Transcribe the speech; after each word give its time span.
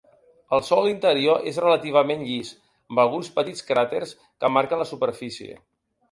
El 0.55 0.61
sòl 0.67 0.87
interior 0.91 1.43
és 1.51 1.59
relativament 1.63 2.23
llis, 2.29 2.49
amb 2.93 3.01
alguns 3.03 3.29
petits 3.35 3.65
craters 3.67 4.15
que 4.25 4.51
marquen 4.55 4.83
la 4.83 4.89
superfície. 4.93 5.59